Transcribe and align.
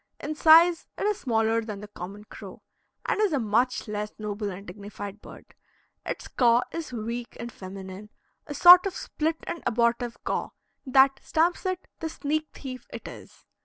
In 0.19 0.33
size 0.33 0.87
it 0.97 1.05
is 1.05 1.19
smaller 1.19 1.61
than 1.61 1.79
the 1.79 1.87
common 1.87 2.23
crow, 2.23 2.63
and 3.05 3.21
is 3.21 3.33
a 3.33 3.39
much 3.39 3.87
less 3.87 4.11
noble 4.17 4.49
and 4.49 4.65
dignified 4.65 5.21
bird. 5.21 5.53
Its 6.03 6.27
caw 6.27 6.63
is 6.71 6.91
weak 6.91 7.37
and 7.39 7.51
feminine 7.51 8.09
a 8.47 8.55
sort 8.55 8.87
of 8.87 8.95
split 8.95 9.37
and 9.45 9.61
abortive 9.63 10.17
caw, 10.23 10.49
that 10.87 11.19
stamps 11.21 11.67
it 11.67 11.85
the 11.99 12.09
sneak 12.09 12.47
thief 12.55 12.87
it 12.91 13.07
is. 13.07 13.45